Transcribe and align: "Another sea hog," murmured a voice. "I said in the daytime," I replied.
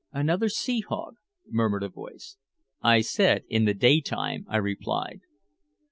"Another 0.11 0.49
sea 0.49 0.79
hog," 0.79 1.17
murmured 1.47 1.83
a 1.83 1.87
voice. 1.87 2.37
"I 2.81 3.01
said 3.01 3.43
in 3.49 3.65
the 3.65 3.75
daytime," 3.75 4.47
I 4.49 4.57
replied. 4.57 5.21